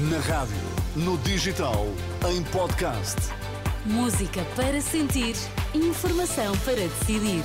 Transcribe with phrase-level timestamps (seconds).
[0.00, 0.54] Na rádio,
[0.94, 1.84] no digital,
[2.30, 3.16] em podcast.
[3.84, 5.34] Música para sentir,
[5.74, 7.42] informação para decidir.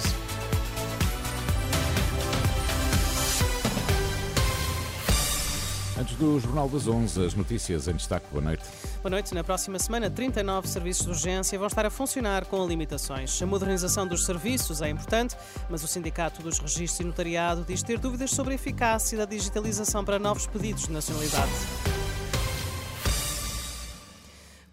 [5.99, 8.27] Antes do Jornal das 11, as notícias em destaque.
[8.29, 8.63] Boa noite.
[9.01, 9.33] Boa noite.
[9.33, 13.41] Na próxima semana, 39 serviços de urgência vão estar a funcionar com limitações.
[13.41, 15.35] A modernização dos serviços é importante,
[15.71, 20.05] mas o Sindicato dos Registros e Notariado diz ter dúvidas sobre a eficácia da digitalização
[20.05, 21.51] para novos pedidos de nacionalidade.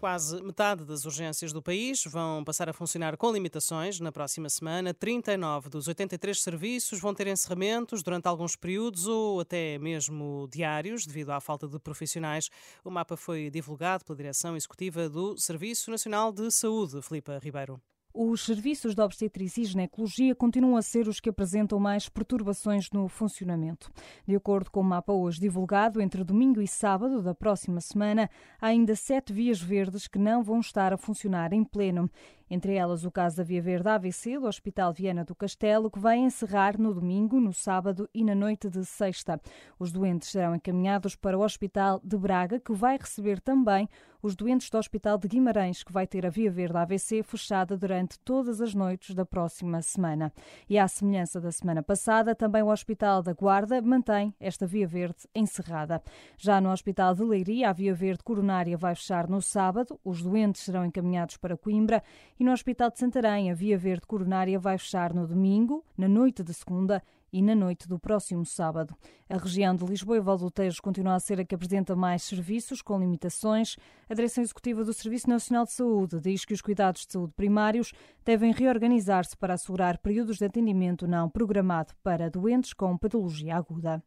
[0.01, 4.95] Quase metade das urgências do país vão passar a funcionar com limitações na próxima semana.
[4.95, 11.29] 39 dos 83 serviços vão ter encerramentos durante alguns períodos ou até mesmo diários, devido
[11.29, 12.49] à falta de profissionais.
[12.83, 17.79] O mapa foi divulgado pela Direção Executiva do Serviço Nacional de Saúde, Filipa Ribeiro.
[18.13, 23.07] Os serviços de obstetrícia e ginecologia continuam a ser os que apresentam mais perturbações no
[23.07, 23.89] funcionamento.
[24.27, 28.29] De acordo com o mapa hoje divulgado, entre domingo e sábado da próxima semana,
[28.59, 32.09] há ainda sete vias verdes que não vão estar a funcionar em pleno.
[32.49, 36.17] Entre elas, o caso da Via Verde AVC do Hospital Viana do Castelo, que vai
[36.17, 39.39] encerrar no domingo, no sábado e na noite de sexta.
[39.79, 43.87] Os doentes serão encaminhados para o Hospital de Braga, que vai receber também
[44.21, 48.19] os doentes do Hospital de Guimarães, que vai ter a Via Verde AVC fechada durante
[48.19, 50.31] todas as noites da próxima semana.
[50.69, 55.27] E à semelhança da semana passada, também o Hospital da Guarda mantém esta Via Verde
[55.33, 56.01] encerrada.
[56.37, 60.61] Já no Hospital de Leiria, a Via Verde Coronária vai fechar no sábado, os doentes
[60.61, 62.03] serão encaminhados para Coimbra
[62.39, 66.43] e no Hospital de Santarém, a Via Verde Coronária vai fechar no domingo, na noite
[66.43, 68.95] de segunda e na noite do próximo sábado.
[69.29, 72.99] A região de Lisboa e Valdotejo continua a ser a que apresenta mais serviços com
[72.99, 73.77] limitações.
[74.09, 77.93] A Direção Executiva do Serviço Nacional de Saúde diz que os cuidados de saúde primários
[78.25, 84.03] devem reorganizar-se para assegurar períodos de atendimento não programado para doentes com patologia aguda.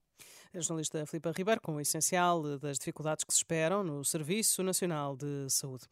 [0.56, 5.16] A jornalista Filipa Ribeiro com o essencial das dificuldades que se esperam no Serviço Nacional
[5.16, 5.82] de Saúde.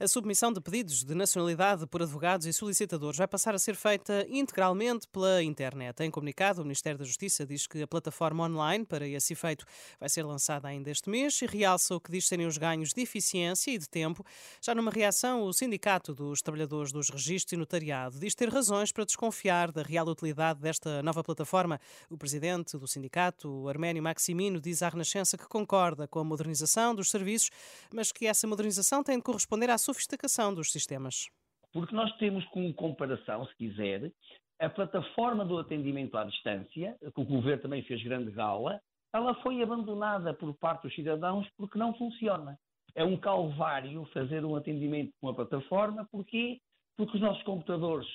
[0.00, 4.26] A submissão de pedidos de nacionalidade por advogados e solicitadores vai passar a ser feita
[4.28, 6.02] integralmente pela internet.
[6.02, 9.64] Em comunicado, o Ministério da Justiça diz que a plataforma online para esse efeito
[10.00, 13.00] vai ser lançada ainda este mês e realça o que diz serem os ganhos de
[13.00, 14.26] eficiência e de tempo.
[14.60, 19.04] Já numa reação, o Sindicato dos Trabalhadores dos Registros e Notariado diz ter razões para
[19.04, 21.80] desconfiar da real utilidade desta nova plataforma.
[22.10, 26.94] O presidente do sindicato, o Arménio Maximino diz à Renascença que concorda com a modernização
[26.94, 27.50] dos serviços,
[27.94, 31.28] mas que essa modernização tem de corresponder à sofisticação dos sistemas.
[31.74, 34.10] Porque nós temos como comparação, se quiser,
[34.58, 38.80] a plataforma do atendimento à distância, que o governo também fez grande gala,
[39.12, 42.58] ela foi abandonada por parte dos cidadãos porque não funciona.
[42.94, 46.58] É um calvário fazer um atendimento com a plataforma, porquê?
[46.96, 48.08] Porque os nossos computadores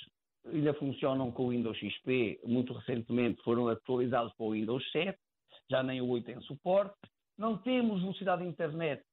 [0.46, 5.18] ainda funcionam com o Windows XP, muito recentemente foram atualizados para o Windows 7,
[5.69, 6.96] já nem o 8 tem suporte.
[7.38, 9.03] Não temos velocidade de internet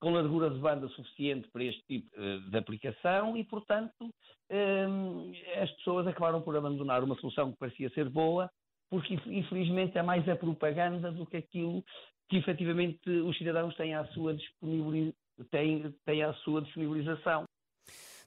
[0.00, 4.10] com largura de banda suficiente para este tipo uh, de aplicação e, portanto,
[4.50, 5.32] um,
[5.62, 8.50] as pessoas acabaram por abandonar uma solução que parecia ser boa,
[8.90, 11.82] porque infelizmente é mais a propaganda do que aquilo
[12.28, 15.14] que efetivamente os cidadãos têm à sua, disponibilização.
[15.50, 17.44] Têm à sua disponibilização.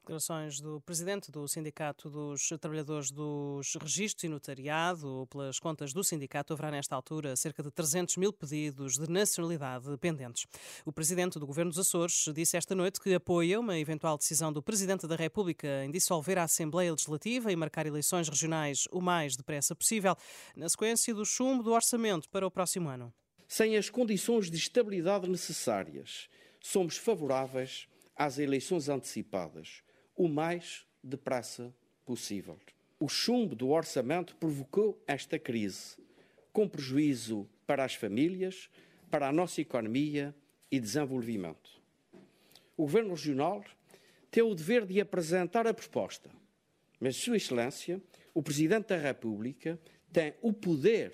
[0.08, 5.28] Declarações do presidente do Sindicato dos Trabalhadores dos Registros e Notariado.
[5.30, 10.46] Pelas contas do sindicato, haverá nesta altura cerca de 300 mil pedidos de nacionalidade pendentes.
[10.86, 14.64] O presidente do Governo dos Açores disse esta noite que apoia uma eventual decisão do
[14.64, 19.76] presidente da República em dissolver a Assembleia Legislativa e marcar eleições regionais o mais depressa
[19.76, 20.16] possível,
[20.56, 23.14] na sequência do chumbo do orçamento para o próximo ano.
[23.46, 26.30] Sem as condições de estabilidade necessárias,
[26.62, 29.86] somos favoráveis às eleições antecipadas
[30.18, 31.74] o mais depressa
[32.04, 32.60] possível.
[33.00, 35.96] O chumbo do orçamento provocou esta crise,
[36.52, 38.70] com prejuízo para as famílias,
[39.12, 40.36] para a nossa economia
[40.72, 41.70] e desenvolvimento.
[42.76, 43.64] O Governo Regional
[44.32, 46.30] tem o dever de apresentar a proposta,
[47.00, 48.02] mas Sua Excelência,
[48.34, 49.80] o Presidente da República,
[50.12, 51.14] tem o poder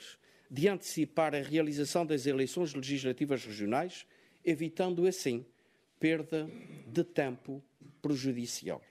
[0.50, 4.06] de antecipar a realização das eleições legislativas regionais,
[4.46, 5.46] evitando assim
[6.04, 6.50] perda
[6.86, 7.64] de tempo
[8.02, 8.82] prejudicial.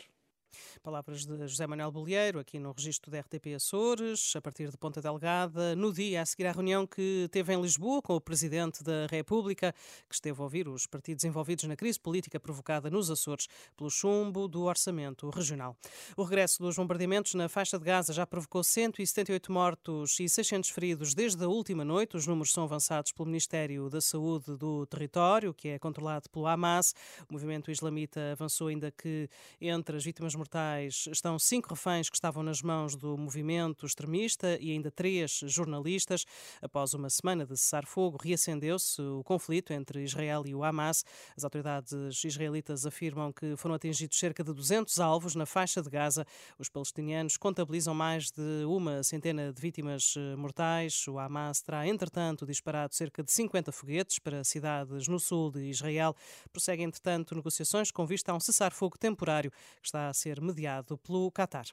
[0.82, 5.00] Palavras de José Manuel Bolieiro, aqui no registro da RTP Açores, a partir de Ponta
[5.00, 9.06] Delgada, no dia a seguir à reunião que teve em Lisboa com o Presidente da
[9.10, 9.74] República,
[10.08, 13.46] que esteve a ouvir os partidos envolvidos na crise política provocada nos Açores
[13.76, 15.76] pelo chumbo do orçamento regional.
[16.16, 21.14] O regresso dos bombardeamentos na faixa de Gaza já provocou 178 mortos e 600 feridos
[21.14, 22.16] desde a última noite.
[22.16, 26.94] Os números são avançados pelo Ministério da Saúde do território, que é controlado pelo Hamas.
[27.28, 29.28] O movimento islamita avançou ainda que
[29.60, 34.72] entre as vítimas mortais estão cinco reféns que estavam nas mãos do movimento extremista e
[34.72, 36.24] ainda três jornalistas.
[36.60, 41.04] Após uma semana de cessar-fogo, reacendeu-se o conflito entre Israel e o Hamas.
[41.36, 46.26] As autoridades israelitas afirmam que foram atingidos cerca de 200 alvos na faixa de Gaza.
[46.58, 51.06] Os palestinianos contabilizam mais de uma centena de vítimas eh, mortais.
[51.06, 56.16] O Hamas terá, entretanto, disparado cerca de 50 foguetes para cidades no sul de Israel.
[56.52, 61.30] Prosseguem, entretanto, negociações com vista a um cessar-fogo temporário que está a ser mediado pelo
[61.30, 61.66] Qatar.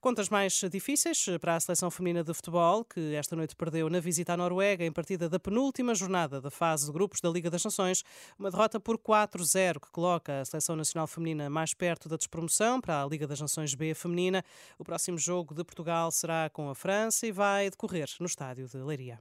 [0.00, 4.32] Contas mais difíceis para a seleção feminina de futebol, que esta noite perdeu na visita
[4.32, 8.02] à Noruega em partida da penúltima jornada da fase de grupos da Liga das Nações.
[8.38, 13.02] Uma derrota por 4-0 que coloca a seleção nacional feminina mais perto da despromoção para
[13.02, 14.42] a Liga das Nações B feminina.
[14.78, 18.78] O próximo jogo de Portugal será com a França e vai decorrer no estádio de
[18.78, 19.20] Leiria.